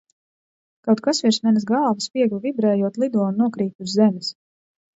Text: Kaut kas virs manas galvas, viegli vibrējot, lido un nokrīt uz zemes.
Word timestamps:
Kaut 0.87 1.03
kas 1.07 1.19
virs 1.25 1.39
manas 1.49 1.67
galvas, 1.73 2.09
viegli 2.19 2.41
vibrējot, 2.47 2.99
lido 3.05 3.23
un 3.29 3.39
nokrīt 3.45 3.87
uz 3.87 3.95
zemes. 4.01 4.35